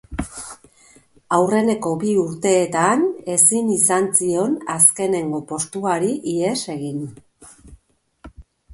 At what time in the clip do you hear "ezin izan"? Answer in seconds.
3.35-4.09